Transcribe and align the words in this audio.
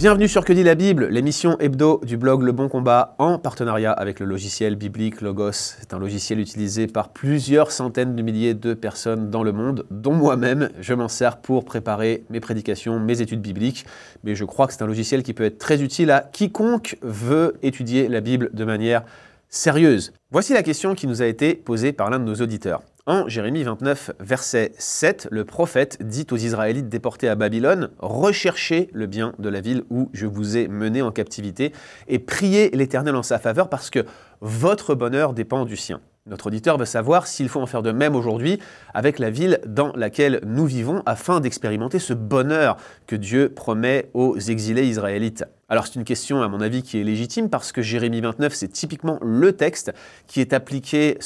Bienvenue 0.00 0.28
sur 0.28 0.46
Que 0.46 0.54
dit 0.54 0.62
la 0.62 0.76
Bible, 0.76 1.08
l'émission 1.10 1.58
hebdo 1.58 2.00
du 2.02 2.16
blog 2.16 2.40
Le 2.40 2.52
Bon 2.52 2.70
Combat 2.70 3.14
en 3.18 3.38
partenariat 3.38 3.92
avec 3.92 4.18
le 4.18 4.24
logiciel 4.24 4.74
biblique 4.74 5.20
Logos. 5.20 5.52
C'est 5.52 5.92
un 5.92 5.98
logiciel 5.98 6.40
utilisé 6.40 6.86
par 6.86 7.10
plusieurs 7.10 7.70
centaines 7.70 8.16
de 8.16 8.22
milliers 8.22 8.54
de 8.54 8.72
personnes 8.72 9.28
dans 9.28 9.42
le 9.42 9.52
monde, 9.52 9.84
dont 9.90 10.14
moi-même. 10.14 10.70
Je 10.80 10.94
m'en 10.94 11.08
sers 11.08 11.36
pour 11.36 11.66
préparer 11.66 12.24
mes 12.30 12.40
prédications, 12.40 12.98
mes 12.98 13.20
études 13.20 13.42
bibliques. 13.42 13.84
Mais 14.24 14.34
je 14.34 14.46
crois 14.46 14.66
que 14.66 14.72
c'est 14.72 14.80
un 14.80 14.86
logiciel 14.86 15.22
qui 15.22 15.34
peut 15.34 15.44
être 15.44 15.58
très 15.58 15.82
utile 15.82 16.10
à 16.10 16.20
quiconque 16.20 16.96
veut 17.02 17.58
étudier 17.62 18.08
la 18.08 18.22
Bible 18.22 18.48
de 18.54 18.64
manière 18.64 19.04
sérieuse. 19.50 20.12
Voici 20.30 20.54
la 20.54 20.62
question 20.62 20.94
qui 20.94 21.06
nous 21.06 21.22
a 21.22 21.26
été 21.26 21.54
posée 21.54 21.92
par 21.92 22.08
l'un 22.08 22.18
de 22.18 22.24
nos 22.24 22.36
auditeurs. 22.36 22.82
En 23.06 23.28
Jérémie 23.28 23.64
29, 23.64 24.12
verset 24.20 24.72
7, 24.78 25.28
le 25.32 25.44
prophète 25.44 25.98
dit 26.00 26.26
aux 26.30 26.36
Israélites 26.36 26.88
déportés 26.88 27.28
à 27.28 27.34
Babylone, 27.34 27.90
Recherchez 27.98 28.88
le 28.92 29.06
bien 29.06 29.32
de 29.38 29.48
la 29.48 29.60
ville 29.60 29.82
où 29.90 30.10
je 30.12 30.26
vous 30.26 30.56
ai 30.56 30.68
mené 30.68 31.02
en 31.02 31.10
captivité 31.10 31.72
et 32.06 32.20
priez 32.20 32.70
l'Éternel 32.70 33.16
en 33.16 33.24
sa 33.24 33.38
faveur 33.38 33.68
parce 33.68 33.90
que 33.90 34.04
votre 34.40 34.94
bonheur 34.94 35.32
dépend 35.32 35.64
du 35.64 35.76
sien. 35.76 36.00
Notre 36.26 36.46
auditeur 36.46 36.78
veut 36.78 36.84
savoir 36.84 37.26
s'il 37.26 37.48
faut 37.48 37.60
en 37.60 37.66
faire 37.66 37.82
de 37.82 37.90
même 37.90 38.14
aujourd'hui 38.14 38.60
avec 38.94 39.18
la 39.18 39.30
ville 39.30 39.58
dans 39.66 39.92
laquelle 39.96 40.40
nous 40.46 40.66
vivons 40.66 41.02
afin 41.06 41.40
d'expérimenter 41.40 41.98
ce 41.98 42.12
bonheur 42.12 42.76
que 43.06 43.16
Dieu 43.16 43.48
promet 43.48 44.10
aux 44.14 44.38
exilés 44.38 44.86
israélites. 44.86 45.44
Alors 45.70 45.86
c'est 45.86 45.94
une 45.94 46.04
question 46.04 46.42
à 46.42 46.48
mon 46.48 46.60
avis 46.60 46.82
qui 46.82 46.98
est 46.98 47.04
légitime 47.04 47.48
parce 47.48 47.70
que 47.70 47.80
Jérémie 47.80 48.20
29 48.20 48.52
c'est 48.52 48.66
typiquement 48.66 49.20
le 49.22 49.52
texte 49.52 49.92
qui 50.26 50.40
est 50.40 50.52
appliqué 50.52 51.16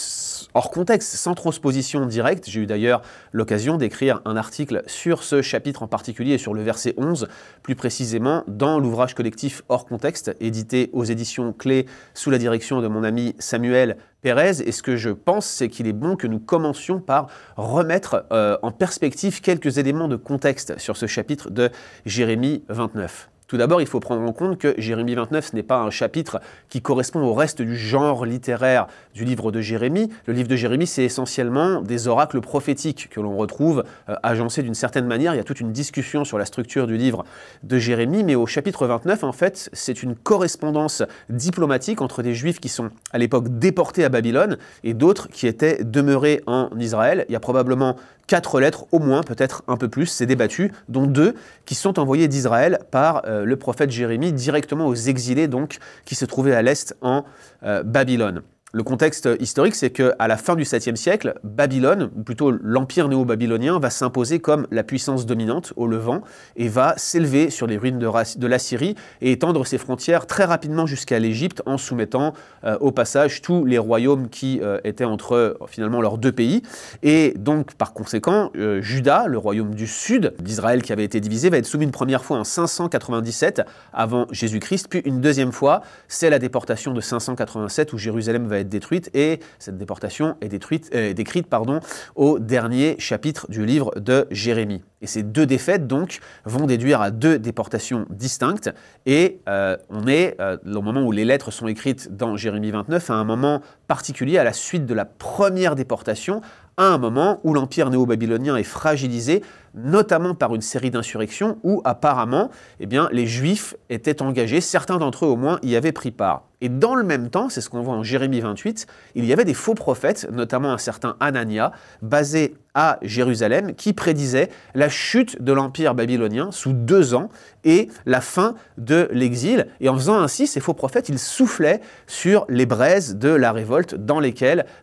hors 0.52 0.70
contexte, 0.70 1.16
sans 1.16 1.34
transposition 1.34 2.04
directe. 2.04 2.44
J'ai 2.46 2.60
eu 2.60 2.66
d'ailleurs 2.66 3.00
l'occasion 3.32 3.78
d'écrire 3.78 4.20
un 4.26 4.36
article 4.36 4.82
sur 4.86 5.22
ce 5.22 5.40
chapitre 5.40 5.82
en 5.82 5.88
particulier 5.88 6.34
et 6.34 6.38
sur 6.38 6.52
le 6.52 6.62
verset 6.62 6.92
11 6.98 7.26
plus 7.62 7.74
précisément 7.74 8.44
dans 8.46 8.78
l'ouvrage 8.78 9.14
collectif 9.14 9.62
hors 9.70 9.86
contexte 9.86 10.36
édité 10.40 10.90
aux 10.92 11.04
éditions 11.04 11.54
Clés 11.54 11.86
sous 12.12 12.30
la 12.30 12.36
direction 12.36 12.82
de 12.82 12.88
mon 12.88 13.02
ami 13.02 13.34
Samuel 13.38 13.96
Pérez. 14.20 14.60
Et 14.62 14.72
ce 14.72 14.82
que 14.82 14.96
je 14.96 15.08
pense, 15.08 15.46
c'est 15.46 15.70
qu'il 15.70 15.86
est 15.86 15.94
bon 15.94 16.16
que 16.16 16.26
nous 16.26 16.38
commencions 16.38 17.00
par 17.00 17.28
remettre 17.56 18.26
euh, 18.30 18.58
en 18.60 18.72
perspective 18.72 19.40
quelques 19.40 19.78
éléments 19.78 20.08
de 20.08 20.16
contexte 20.16 20.78
sur 20.78 20.98
ce 20.98 21.06
chapitre 21.06 21.48
de 21.48 21.70
Jérémie 22.04 22.62
29. 22.68 23.30
Tout 23.46 23.58
d'abord, 23.58 23.82
il 23.82 23.86
faut 23.86 24.00
prendre 24.00 24.22
en 24.22 24.32
compte 24.32 24.58
que 24.58 24.74
Jérémie 24.78 25.14
29, 25.14 25.48
ce 25.50 25.56
n'est 25.56 25.62
pas 25.62 25.80
un 25.80 25.90
chapitre 25.90 26.40
qui 26.70 26.80
correspond 26.80 27.20
au 27.20 27.34
reste 27.34 27.60
du 27.60 27.76
genre 27.76 28.24
littéraire 28.24 28.86
du 29.14 29.24
livre 29.24 29.52
de 29.52 29.60
Jérémie. 29.60 30.08
Le 30.26 30.32
livre 30.32 30.48
de 30.48 30.56
Jérémie, 30.56 30.86
c'est 30.86 31.04
essentiellement 31.04 31.82
des 31.82 32.08
oracles 32.08 32.40
prophétiques 32.40 33.10
que 33.10 33.20
l'on 33.20 33.36
retrouve 33.36 33.84
euh, 34.08 34.14
agencés 34.22 34.62
d'une 34.62 34.74
certaine 34.74 35.06
manière. 35.06 35.34
Il 35.34 35.36
y 35.36 35.40
a 35.40 35.44
toute 35.44 35.60
une 35.60 35.72
discussion 35.72 36.24
sur 36.24 36.38
la 36.38 36.46
structure 36.46 36.86
du 36.86 36.96
livre 36.96 37.24
de 37.62 37.76
Jérémie, 37.78 38.24
mais 38.24 38.34
au 38.34 38.46
chapitre 38.46 38.86
29, 38.86 39.24
en 39.24 39.32
fait, 39.32 39.68
c'est 39.74 40.02
une 40.02 40.14
correspondance 40.14 41.02
diplomatique 41.28 42.00
entre 42.00 42.22
des 42.22 42.34
juifs 42.34 42.60
qui 42.60 42.70
sont 42.70 42.90
à 43.12 43.18
l'époque 43.18 43.58
déportés 43.58 44.04
à 44.04 44.08
Babylone 44.08 44.56
et 44.84 44.94
d'autres 44.94 45.28
qui 45.28 45.46
étaient 45.46 45.84
demeurés 45.84 46.42
en 46.46 46.70
Israël. 46.78 47.26
Il 47.28 47.32
y 47.32 47.36
a 47.36 47.40
probablement 47.40 47.96
quatre 48.26 48.60
lettres, 48.60 48.86
au 48.92 48.98
moins, 48.98 49.22
peut-être 49.22 49.62
un 49.68 49.76
peu 49.76 49.88
plus, 49.88 50.06
c'est 50.06 50.26
débattu, 50.26 50.72
dont 50.88 51.06
deux 51.06 51.34
qui 51.66 51.74
sont 51.74 51.98
envoyées 51.98 52.28
d'Israël 52.28 52.78
par 52.90 53.22
euh, 53.26 53.33
le 53.42 53.56
prophète 53.56 53.90
Jérémie 53.90 54.32
directement 54.32 54.86
aux 54.86 54.94
exilés, 54.94 55.48
donc, 55.48 55.78
qui 56.04 56.14
se 56.14 56.24
trouvaient 56.24 56.54
à 56.54 56.62
l'est 56.62 56.94
en 57.00 57.24
euh, 57.64 57.82
Babylone. 57.82 58.42
Le 58.74 58.82
contexte 58.82 59.28
historique, 59.38 59.76
c'est 59.76 59.90
qu'à 59.90 60.26
la 60.26 60.36
fin 60.36 60.56
du 60.56 60.64
7e 60.64 60.96
siècle, 60.96 61.34
Babylone, 61.44 62.10
ou 62.16 62.24
plutôt 62.24 62.50
l'empire 62.50 63.06
néo-babylonien, 63.06 63.78
va 63.78 63.88
s'imposer 63.88 64.40
comme 64.40 64.66
la 64.72 64.82
puissance 64.82 65.26
dominante 65.26 65.72
au 65.76 65.86
Levant 65.86 66.22
et 66.56 66.66
va 66.66 66.94
s'élever 66.96 67.50
sur 67.50 67.68
les 67.68 67.78
ruines 67.78 68.00
de, 68.00 68.46
la 68.48 68.58
Syrie 68.58 68.96
et 69.20 69.30
étendre 69.30 69.64
ses 69.64 69.78
frontières 69.78 70.26
très 70.26 70.42
rapidement 70.42 70.86
jusqu'à 70.86 71.20
l'Égypte 71.20 71.62
en 71.66 71.78
soumettant 71.78 72.32
euh, 72.64 72.76
au 72.80 72.90
passage 72.90 73.42
tous 73.42 73.64
les 73.64 73.78
royaumes 73.78 74.28
qui 74.28 74.58
euh, 74.60 74.80
étaient 74.82 75.04
entre 75.04 75.36
euh, 75.36 75.54
finalement 75.68 76.00
leurs 76.00 76.18
deux 76.18 76.32
pays. 76.32 76.62
Et 77.04 77.32
donc, 77.38 77.74
par 77.74 77.92
conséquent, 77.92 78.50
Juda, 78.80 79.28
le 79.28 79.38
royaume 79.38 79.76
du 79.76 79.86
sud 79.86 80.34
d'Israël 80.40 80.82
qui 80.82 80.92
avait 80.92 81.04
été 81.04 81.20
divisé, 81.20 81.48
va 81.48 81.58
être 81.58 81.66
soumis 81.66 81.84
une 81.84 81.92
première 81.92 82.24
fois 82.24 82.38
en 82.38 82.44
597 82.44 83.62
avant 83.92 84.26
Jésus-Christ, 84.32 84.88
puis 84.90 85.00
une 85.04 85.20
deuxième 85.20 85.52
fois, 85.52 85.82
c'est 86.08 86.28
la 86.28 86.40
déportation 86.40 86.92
de 86.92 87.00
587 87.00 87.92
où 87.92 87.98
Jérusalem 87.98 88.48
va 88.48 88.58
être 88.58 88.63
détruite 88.68 89.10
et 89.14 89.40
cette 89.58 89.78
déportation 89.78 90.36
est 90.40 90.48
détruite, 90.48 90.90
euh, 90.94 91.12
décrite 91.12 91.46
pardon, 91.46 91.80
au 92.16 92.38
dernier 92.38 92.96
chapitre 92.98 93.46
du 93.50 93.64
livre 93.64 93.92
de 93.96 94.26
Jérémie. 94.30 94.82
Et 95.04 95.06
ces 95.06 95.22
deux 95.22 95.44
défaites, 95.44 95.86
donc, 95.86 96.20
vont 96.46 96.66
déduire 96.66 97.02
à 97.02 97.10
deux 97.10 97.38
déportations 97.38 98.06
distinctes. 98.08 98.72
Et 99.04 99.40
euh, 99.50 99.76
on 99.90 100.06
est, 100.06 100.40
euh, 100.40 100.56
au 100.64 100.80
moment 100.80 101.02
où 101.02 101.12
les 101.12 101.26
lettres 101.26 101.50
sont 101.50 101.66
écrites 101.66 102.16
dans 102.16 102.36
Jérémie 102.36 102.70
29, 102.70 103.10
à 103.10 103.14
un 103.14 103.24
moment 103.24 103.60
particulier, 103.86 104.38
à 104.38 104.44
la 104.44 104.54
suite 104.54 104.86
de 104.86 104.94
la 104.94 105.04
première 105.04 105.74
déportation, 105.74 106.40
à 106.76 106.86
un 106.86 106.96
moment 106.96 107.40
où 107.44 107.52
l'empire 107.52 107.90
néo-babylonien 107.90 108.56
est 108.56 108.62
fragilisé, 108.62 109.42
notamment 109.74 110.34
par 110.34 110.54
une 110.54 110.62
série 110.62 110.90
d'insurrections 110.90 111.58
où 111.62 111.82
apparemment 111.84 112.50
eh 112.80 112.86
bien, 112.86 113.08
les 113.12 113.26
Juifs 113.26 113.76
étaient 113.90 114.22
engagés, 114.22 114.60
certains 114.60 114.96
d'entre 114.96 115.26
eux 115.26 115.28
au 115.28 115.36
moins 115.36 115.58
y 115.62 115.76
avaient 115.76 115.92
pris 115.92 116.10
part. 116.10 116.44
Et 116.64 116.70
dans 116.70 116.94
le 116.94 117.02
même 117.04 117.28
temps, 117.28 117.50
c'est 117.50 117.60
ce 117.60 117.68
qu'on 117.68 117.82
voit 117.82 117.92
en 117.92 118.02
Jérémie 118.02 118.40
28, 118.40 118.86
il 119.16 119.26
y 119.26 119.34
avait 119.34 119.44
des 119.44 119.52
faux 119.52 119.74
prophètes, 119.74 120.26
notamment 120.32 120.72
un 120.72 120.78
certain 120.78 121.14
Anania, 121.20 121.72
basé 122.00 122.54
à 122.72 122.98
Jérusalem, 123.02 123.74
qui 123.74 123.92
prédisait 123.92 124.48
la 124.74 124.88
chute 124.88 125.42
de 125.42 125.52
l'empire 125.52 125.94
babylonien 125.94 126.52
sous 126.52 126.72
deux 126.72 127.12
ans 127.12 127.28
et 127.64 127.90
la 128.06 128.22
fin 128.22 128.54
de 128.78 129.10
l'exil. 129.12 129.66
Et 129.80 129.90
en 129.90 129.94
faisant 129.94 130.18
ainsi, 130.18 130.46
ces 130.46 130.58
faux 130.58 130.72
prophètes, 130.72 131.10
ils 131.10 131.18
soufflaient 131.18 131.82
sur 132.06 132.46
les 132.48 132.64
braises 132.64 133.16
de 133.16 133.28
la 133.28 133.52
révolte 133.52 133.94
dans, 133.94 134.22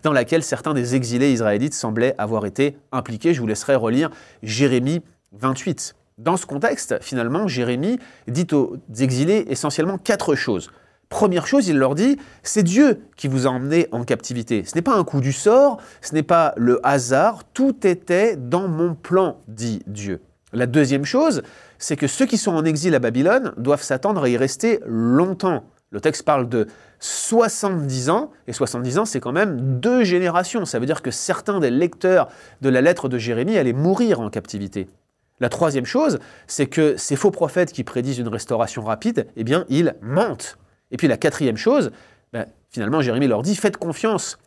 dans 0.03 0.13
laquelle 0.13 0.43
certains 0.43 0.75
des 0.75 0.93
exilés 0.93 1.33
israélites 1.33 1.73
semblaient 1.73 2.13
avoir 2.19 2.45
été 2.45 2.77
impliqués. 2.91 3.33
Je 3.33 3.41
vous 3.41 3.47
laisserai 3.47 3.73
relire 3.73 4.11
Jérémie 4.43 5.01
28. 5.31 5.95
Dans 6.19 6.37
ce 6.37 6.45
contexte, 6.45 7.01
finalement, 7.01 7.47
Jérémie 7.47 7.97
dit 8.27 8.45
aux 8.51 8.77
exilés 8.99 9.45
essentiellement 9.49 9.97
quatre 9.97 10.35
choses. 10.35 10.69
Première 11.11 11.45
chose, 11.45 11.67
il 11.67 11.77
leur 11.77 11.93
dit, 11.93 12.17
c'est 12.41 12.63
Dieu 12.63 13.01
qui 13.17 13.27
vous 13.27 13.45
a 13.45 13.49
emmené 13.49 13.89
en 13.91 14.05
captivité. 14.05 14.63
Ce 14.63 14.75
n'est 14.75 14.81
pas 14.81 14.95
un 14.95 15.03
coup 15.03 15.19
du 15.19 15.33
sort, 15.33 15.77
ce 16.01 16.15
n'est 16.15 16.23
pas 16.23 16.53
le 16.55 16.79
hasard, 16.87 17.43
tout 17.53 17.85
était 17.85 18.37
dans 18.37 18.69
mon 18.69 18.95
plan, 18.95 19.37
dit 19.49 19.83
Dieu. 19.87 20.21
La 20.53 20.67
deuxième 20.67 21.03
chose, 21.03 21.43
c'est 21.79 21.97
que 21.97 22.07
ceux 22.07 22.25
qui 22.25 22.37
sont 22.37 22.53
en 22.53 22.63
exil 22.63 22.95
à 22.95 22.99
Babylone 22.99 23.51
doivent 23.57 23.83
s'attendre 23.83 24.23
à 24.23 24.29
y 24.29 24.37
rester 24.37 24.79
longtemps. 24.85 25.65
Le 25.89 25.99
texte 25.99 26.23
parle 26.23 26.47
de 26.47 26.67
70 26.99 28.09
ans, 28.09 28.31
et 28.47 28.53
70 28.53 28.99
ans, 28.99 29.05
c'est 29.05 29.19
quand 29.19 29.33
même 29.33 29.81
deux 29.81 30.05
générations. 30.05 30.63
Ça 30.63 30.79
veut 30.79 30.85
dire 30.85 31.01
que 31.01 31.11
certains 31.11 31.59
des 31.59 31.71
lecteurs 31.71 32.29
de 32.61 32.69
la 32.69 32.79
lettre 32.79 33.09
de 33.09 33.17
Jérémie 33.17 33.57
allaient 33.57 33.73
mourir 33.73 34.21
en 34.21 34.29
captivité. 34.29 34.87
La 35.41 35.49
troisième 35.49 35.85
chose, 35.85 36.19
c'est 36.47 36.67
que 36.67 36.95
ces 36.95 37.17
faux 37.17 37.31
prophètes 37.31 37.73
qui 37.73 37.83
prédisent 37.83 38.19
une 38.19 38.29
restauration 38.29 38.81
rapide, 38.81 39.27
eh 39.35 39.43
bien, 39.43 39.65
ils 39.67 39.95
mentent. 40.01 40.57
Et 40.91 40.97
puis 40.97 41.07
la 41.07 41.17
quatrième 41.17 41.57
chose, 41.57 41.91
ben, 42.33 42.45
finalement, 42.69 43.01
Jérémie 43.01 43.27
leur 43.27 43.41
dit, 43.41 43.55
faites 43.55 43.77
confiance 43.77 44.37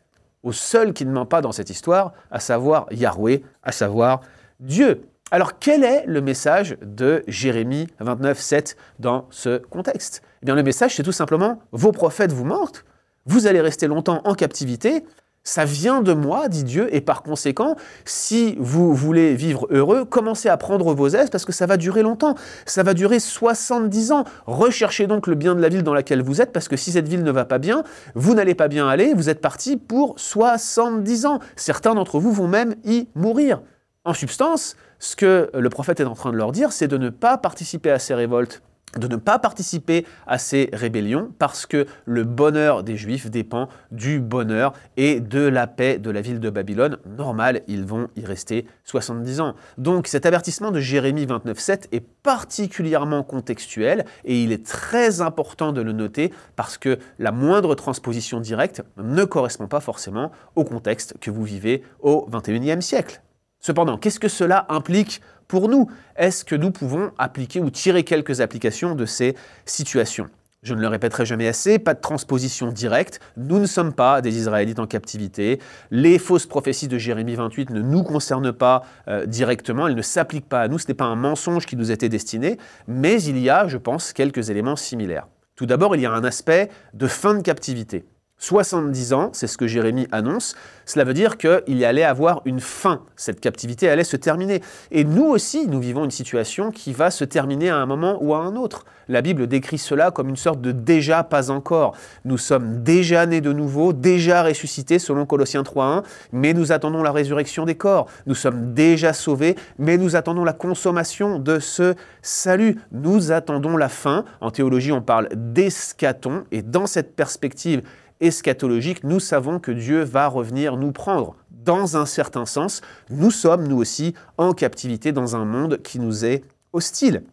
au 0.43 0.53
seul 0.53 0.93
qui 0.93 1.06
ne 1.06 1.10
ment 1.10 1.27
pas 1.27 1.41
dans 1.41 1.53
cette 1.53 1.71
histoire, 1.71 2.12
à 2.31 2.38
savoir 2.38 2.87
Yahweh, 2.91 3.43
à 3.62 3.72
savoir 3.72 4.21
Dieu. 4.60 5.03
Alors 5.31 5.59
quel 5.59 5.83
est 5.83 6.04
le 6.06 6.21
message 6.21 6.77
de 6.83 7.25
Jérémie 7.27 7.88
29, 7.99 8.38
7 8.38 8.77
dans 8.99 9.27
ce 9.31 9.59
contexte? 9.59 10.22
Eh 10.43 10.47
bien 10.47 10.54
le 10.54 10.62
message 10.62 10.94
c'est 10.94 11.03
tout 11.03 11.12
simplement, 11.12 11.60
vos 11.72 11.93
prophètes 11.93 12.31
vous 12.31 12.44
mentent, 12.44 12.84
vous 13.25 13.47
allez 13.47 13.62
rester 13.62 13.87
longtemps 13.87 14.21
en 14.25 14.34
captivité, 14.34 15.03
ça 15.44 15.66
vient 15.66 16.00
de 16.00 16.15
moi, 16.15 16.49
dit 16.49 16.65
Dieu, 16.65 16.88
et 16.94 17.03
par 17.03 17.22
conséquent, 17.22 17.77
si 18.06 18.56
vous 18.59 18.95
voulez 18.95 19.34
vivre 19.34 19.66
heureux, 19.71 20.07
commencez 20.07 20.48
à 20.48 20.57
prendre 20.57 20.95
vos 20.95 21.09
aises 21.09 21.28
parce 21.28 21.45
que 21.45 21.53
ça 21.53 21.66
va 21.66 21.77
durer 21.77 22.03
longtemps. 22.03 22.34
Ça 22.65 22.83
va 22.83 22.95
durer 22.95 23.21
70 23.21 24.13
ans. 24.13 24.24
Recherchez 24.47 25.07
donc 25.07 25.27
le 25.27 25.34
bien 25.34 25.54
de 25.54 25.60
la 25.60 25.69
ville 25.69 25.83
dans 25.83 25.92
laquelle 25.92 26.22
vous 26.22 26.41
êtes 26.41 26.51
parce 26.51 26.66
que 26.66 26.78
si 26.78 26.92
cette 26.92 27.09
ville 27.09 27.22
ne 27.22 27.30
va 27.30 27.45
pas 27.45 27.59
bien, 27.59 27.84
vous 28.15 28.34
n'allez 28.34 28.54
pas 28.54 28.69
bien 28.69 28.89
aller, 28.89 29.13
vous 29.13 29.28
êtes 29.28 29.42
parti 29.42 29.77
pour 29.77 30.15
70 30.19 31.27
ans. 31.27 31.41
Certains 31.57 31.95
d'entre 31.95 32.19
vous 32.19 32.33
vont 32.33 32.48
même 32.48 32.74
y 32.84 33.09
mourir. 33.15 33.60
En 34.07 34.15
substance, 34.15 34.77
ce 34.98 35.15
que 35.15 35.51
le 35.53 35.69
prophète 35.69 36.01
est 36.01 36.04
en 36.04 36.15
train 36.15 36.33
de 36.33 36.39
leur 36.39 36.53
dire, 36.53 36.72
c'est 36.72 36.89
de 36.89 36.97
ne 36.97 37.10
pas 37.10 37.36
participer 37.36 37.91
à 37.91 37.98
ces 37.98 38.15
révoltes 38.15 38.63
de 38.99 39.09
ne 39.09 39.17
pas 39.17 39.39
participer 39.39 40.07
à 40.27 40.39
ces 40.39 40.71
rébellions 40.73 41.33
parce 41.39 41.67
que 41.67 41.87
le 42.05 42.25
bonheur 42.25 42.83
des 42.83 42.97
Juifs 42.97 43.31
dépend 43.31 43.69
du 43.91 44.21
bonheur 44.21 44.73
et 44.97 45.21
de 45.21 45.41
la 45.41 45.67
paix 45.67 45.99
de 45.99 46.11
la 46.11 46.21
ville 46.21 46.41
de 46.41 46.51
Babylone. 46.51 46.99
Normal, 47.07 47.63
ils 47.67 47.85
vont 47.85 48.09
y 48.17 48.25
rester 48.25 48.67
70 48.85 49.41
ans. 49.41 49.55
Donc 49.79 50.07
cet 50.07 50.27
avertissement 50.27 50.71
de 50.71 50.81
Jérémie 50.81 51.27
29.7 51.27 51.89
est 51.93 52.05
particulièrement 52.23 53.23
contextuel 53.23 54.05
et 54.25 54.43
il 54.43 54.53
est 54.53 54.65
très 54.65 55.21
important 55.21 55.73
de 55.73 55.81
le 55.81 55.93
noter 55.93 56.33
parce 56.57 56.79
que 56.79 56.99
la 57.19 57.33
moindre 57.33 57.75
transposition 57.75 58.41
directe 58.41 58.83
ne 58.97 59.25
correspond 59.25 59.67
pas 59.67 59.81
forcément 59.81 60.31
au 60.55 60.65
contexte 60.65 61.17
que 61.21 61.31
vous 61.31 61.45
vivez 61.45 61.83
au 62.01 62.29
21e 62.31 62.81
siècle. 62.81 63.23
Cependant, 63.65 63.97
qu'est-ce 63.97 64.21
que 64.21 64.28
cela 64.28 64.66
implique 64.69 65.22
pour 65.49 65.71
nous? 65.71 65.91
Est-ce 66.16 66.45
que 66.45 66.55
nous 66.55 66.71
pouvons 66.71 67.13
appliquer 67.16 67.61
ou 67.61 67.71
tirer 67.71 68.05
quelques 68.05 68.43
applications 68.43 68.95
de 68.95 69.07
ces 69.07 69.34
situations? 69.65 70.28
Je 70.63 70.75
ne 70.75 70.83
le 70.83 70.89
répéterai 70.89 71.25
jamais 71.25 71.49
assez, 71.49 71.78
pas 71.78 71.95
de 71.95 72.01
transposition 72.01 72.72
directe. 72.72 73.21
Nous 73.39 73.59
ne 73.59 73.65
sommes 73.65 73.95
pas 73.95 74.21
des 74.21 74.37
Israélites 74.37 74.81
en 74.81 74.87
captivité. 74.87 75.61
Les 75.91 76.19
fausses 76.19 76.45
prophéties 76.45 76.89
de 76.89 76.99
Jérémie 76.99 77.37
28 77.37 77.71
ne 77.71 77.81
nous 77.81 78.03
concernent 78.03 78.53
pas 78.53 78.83
euh, 79.09 79.25
directement, 79.25 79.89
elles 79.89 79.95
ne 79.95 80.03
s'appliquent 80.03 80.49
pas 80.49 80.60
à 80.60 80.69
nous, 80.69 80.78
ce 80.78 80.89
n'est 80.89 80.95
pas 80.95 81.07
un 81.07 81.17
mensonge 81.17 81.65
qui 81.65 81.77
nous 81.77 81.91
était 81.91 82.10
destiné, 82.10 82.59
mais 82.87 83.22
il 83.22 83.39
y 83.39 83.49
a, 83.49 83.67
je 83.67 83.78
pense, 83.78 84.13
quelques 84.13 84.51
éléments 84.51 84.77
similaires. 84.77 85.27
Tout 85.57 85.65
d'abord, 85.65 85.97
il 85.97 86.03
y 86.03 86.07
a 86.07 86.13
un 86.13 86.25
aspect 86.25 86.69
de 86.93 87.07
fin 87.07 87.33
de 87.33 87.41
captivité. 87.41 88.05
70 88.39 89.13
ans, 89.15 89.31
c'est 89.33 89.47
ce 89.47 89.57
que 89.57 89.66
Jérémie 89.66 90.07
annonce, 90.13 90.54
cela 90.86 91.04
veut 91.04 91.15
dire 91.15 91.39
qu'il 91.39 91.84
allait 91.84 92.04
avoir 92.04 92.42
une 92.45 92.60
fin, 92.60 93.01
cette 93.16 93.41
captivité 93.41 93.89
allait 93.89 94.04
se 94.04 94.16
terminer. 94.16 94.60
Et 94.91 95.04
nous 95.04 95.25
aussi, 95.25 95.66
nous 95.66 95.81
vivons 95.81 96.04
une 96.04 96.10
situation 96.10 96.71
qui 96.71 96.92
va 96.92 97.10
se 97.10 97.25
terminer 97.25 97.71
à 97.71 97.77
un 97.77 97.86
moment 97.86 98.19
ou 98.21 98.34
à 98.34 98.39
un 98.39 98.54
autre. 98.57 98.84
La 99.09 99.22
Bible 99.22 99.47
décrit 99.47 99.78
cela 99.78 100.10
comme 100.10 100.28
une 100.28 100.36
sorte 100.36 100.60
de 100.60 100.72
déjà 100.72 101.25
pas 101.25 101.51
encore. 101.51 101.97
Nous 102.25 102.39
sommes 102.39 102.83
déjà 102.83 103.25
nés 103.27 103.41
de 103.41 103.53
nouveau, 103.53 103.92
déjà 103.92 104.42
ressuscités 104.42 104.98
selon 104.98 105.27
Colossiens 105.27 105.63
3.1, 105.63 106.04
mais 106.33 106.53
nous 106.53 106.72
attendons 106.72 107.03
la 107.03 107.13
résurrection 107.13 107.65
des 107.65 107.77
corps. 107.77 108.09
Nous 108.27 108.34
sommes 108.34 108.75
déjà 108.75 109.13
sauvés, 109.13 109.57
mais 109.78 109.97
nous 109.97 110.16
attendons 110.16 110.45
la 110.45 110.53
consommation 110.53 111.39
de 111.39 111.59
ce 111.59 111.95
salut. 112.22 112.78
Nous 112.92 113.33
attendons 113.33 113.77
la 113.77 113.89
fin. 113.89 114.25
En 114.41 114.51
théologie, 114.51 114.92
on 114.92 115.03
parle 115.03 115.28
d'escaton, 115.34 116.45
et 116.51 116.63
dans 116.63 116.86
cette 116.86 117.15
perspective, 117.15 117.83
eschatologique, 118.24 119.04
nous 119.04 119.21
savons 119.21 119.59
que 119.59 119.71
Dieu 119.71 120.03
va 120.03 120.28
revenir 120.28 120.76
nous 120.76 120.92
prendre. 120.92 121.36
Dans 121.50 121.97
un 121.97 122.06
certain 122.06 122.47
sens, 122.47 122.80
nous 123.10 123.30
sommes, 123.30 123.66
nous 123.68 123.76
aussi, 123.76 124.15
en 124.38 124.53
captivité 124.53 125.12
dans 125.12 125.36
un 125.36 125.44
monde 125.44 125.80
qui 125.82 125.98
nous 125.98 126.24
est 126.24 126.44
hostile. 126.72 127.24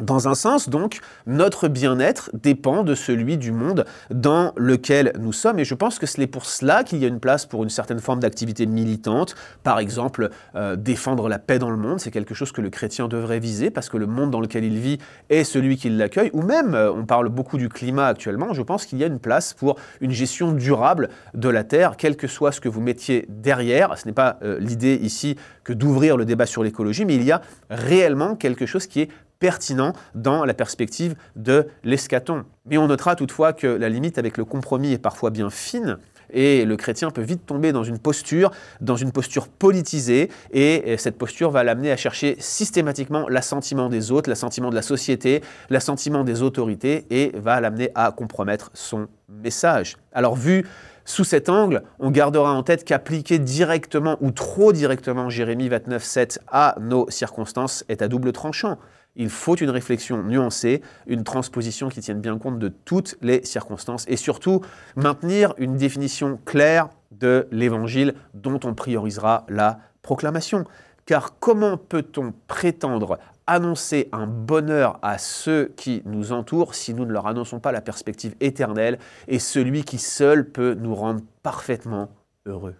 Dans 0.00 0.28
un 0.28 0.34
sens, 0.34 0.68
donc, 0.68 1.00
notre 1.26 1.68
bien-être 1.68 2.30
dépend 2.34 2.82
de 2.82 2.94
celui 2.94 3.38
du 3.38 3.50
monde 3.50 3.86
dans 4.10 4.52
lequel 4.56 5.12
nous 5.18 5.32
sommes. 5.32 5.58
Et 5.58 5.64
je 5.64 5.74
pense 5.74 5.98
que 5.98 6.04
c'est 6.04 6.26
pour 6.26 6.44
cela 6.44 6.84
qu'il 6.84 6.98
y 6.98 7.06
a 7.06 7.08
une 7.08 7.18
place 7.18 7.46
pour 7.46 7.62
une 7.62 7.70
certaine 7.70 8.00
forme 8.00 8.20
d'activité 8.20 8.66
militante. 8.66 9.34
Par 9.62 9.78
exemple, 9.78 10.28
euh, 10.54 10.76
défendre 10.76 11.30
la 11.30 11.38
paix 11.38 11.58
dans 11.58 11.70
le 11.70 11.78
monde, 11.78 11.98
c'est 11.98 12.10
quelque 12.10 12.34
chose 12.34 12.52
que 12.52 12.60
le 12.60 12.68
chrétien 12.68 13.08
devrait 13.08 13.38
viser 13.38 13.70
parce 13.70 13.88
que 13.88 13.96
le 13.96 14.06
monde 14.06 14.30
dans 14.30 14.40
lequel 14.40 14.64
il 14.64 14.78
vit 14.78 14.98
est 15.30 15.44
celui 15.44 15.78
qui 15.78 15.88
l'accueille. 15.88 16.30
Ou 16.34 16.42
même, 16.42 16.74
euh, 16.74 16.92
on 16.92 17.06
parle 17.06 17.30
beaucoup 17.30 17.56
du 17.56 17.70
climat 17.70 18.06
actuellement, 18.06 18.52
je 18.52 18.62
pense 18.62 18.84
qu'il 18.84 18.98
y 18.98 19.04
a 19.04 19.06
une 19.06 19.18
place 19.18 19.54
pour 19.54 19.76
une 20.02 20.10
gestion 20.10 20.52
durable 20.52 21.08
de 21.32 21.48
la 21.48 21.64
Terre, 21.64 21.96
quel 21.96 22.16
que 22.16 22.26
soit 22.26 22.52
ce 22.52 22.60
que 22.60 22.68
vous 22.68 22.82
mettiez 22.82 23.24
derrière. 23.30 23.96
Ce 23.96 24.06
n'est 24.06 24.12
pas 24.12 24.38
euh, 24.42 24.58
l'idée 24.60 24.98
ici 25.00 25.36
que 25.64 25.72
d'ouvrir 25.72 26.18
le 26.18 26.26
débat 26.26 26.46
sur 26.46 26.62
l'écologie, 26.62 27.06
mais 27.06 27.14
il 27.14 27.24
y 27.24 27.32
a 27.32 27.40
réellement 27.70 28.36
quelque 28.36 28.66
chose 28.66 28.86
qui 28.86 29.00
est 29.00 29.08
pertinent 29.38 29.92
dans 30.14 30.44
la 30.44 30.54
perspective 30.54 31.14
de 31.36 31.68
l'escaton. 31.84 32.44
Mais 32.66 32.78
on 32.78 32.88
notera 32.88 33.16
toutefois 33.16 33.52
que 33.52 33.66
la 33.66 33.88
limite 33.88 34.18
avec 34.18 34.36
le 34.36 34.44
compromis 34.44 34.92
est 34.92 34.98
parfois 34.98 35.30
bien 35.30 35.50
fine. 35.50 35.98
Et 36.32 36.64
le 36.64 36.76
chrétien 36.76 37.10
peut 37.10 37.22
vite 37.22 37.46
tomber 37.46 37.70
dans 37.70 37.84
une 37.84 38.00
posture, 38.00 38.50
dans 38.80 38.96
une 38.96 39.12
posture 39.12 39.46
politisée, 39.46 40.28
et 40.50 40.96
cette 40.98 41.18
posture 41.18 41.52
va 41.52 41.62
l'amener 41.62 41.92
à 41.92 41.96
chercher 41.96 42.34
systématiquement 42.40 43.28
l'assentiment 43.28 43.88
des 43.88 44.10
autres, 44.10 44.28
l'assentiment 44.28 44.70
de 44.70 44.74
la 44.74 44.82
société, 44.82 45.40
l'assentiment 45.70 46.24
des 46.24 46.42
autorités, 46.42 47.06
et 47.10 47.30
va 47.36 47.60
l'amener 47.60 47.90
à 47.94 48.10
compromettre 48.10 48.72
son 48.74 49.06
message. 49.28 49.98
Alors 50.12 50.34
vu 50.34 50.66
sous 51.04 51.22
cet 51.22 51.48
angle, 51.48 51.84
on 52.00 52.10
gardera 52.10 52.52
en 52.52 52.64
tête 52.64 52.84
qu'appliquer 52.84 53.38
directement 53.38 54.16
ou 54.20 54.32
trop 54.32 54.72
directement 54.72 55.30
Jérémie 55.30 55.68
29.7 55.68 56.38
à 56.48 56.74
nos 56.80 57.08
circonstances 57.08 57.84
est 57.88 58.02
à 58.02 58.08
double 58.08 58.32
tranchant. 58.32 58.78
Il 59.16 59.30
faut 59.30 59.56
une 59.56 59.70
réflexion 59.70 60.22
nuancée, 60.22 60.82
une 61.06 61.24
transposition 61.24 61.88
qui 61.88 62.00
tienne 62.00 62.20
bien 62.20 62.38
compte 62.38 62.58
de 62.58 62.68
toutes 62.68 63.16
les 63.22 63.44
circonstances 63.44 64.04
et 64.08 64.16
surtout 64.16 64.60
maintenir 64.94 65.54
une 65.56 65.76
définition 65.76 66.38
claire 66.44 66.90
de 67.10 67.48
l'évangile 67.50 68.14
dont 68.34 68.60
on 68.64 68.74
priorisera 68.74 69.46
la 69.48 69.80
proclamation. 70.02 70.64
Car 71.06 71.38
comment 71.38 71.76
peut-on 71.76 72.34
prétendre 72.46 73.18
annoncer 73.46 74.08
un 74.12 74.26
bonheur 74.26 74.98
à 75.02 75.18
ceux 75.18 75.72
qui 75.76 76.02
nous 76.04 76.32
entourent 76.32 76.74
si 76.74 76.94
nous 76.94 77.04
ne 77.04 77.12
leur 77.12 77.26
annonçons 77.26 77.60
pas 77.60 77.72
la 77.72 77.80
perspective 77.80 78.34
éternelle 78.40 78.98
et 79.28 79.38
celui 79.38 79.84
qui 79.84 79.98
seul 79.98 80.50
peut 80.50 80.74
nous 80.74 80.94
rendre 80.94 81.22
parfaitement 81.42 82.10
heureux? 82.44 82.74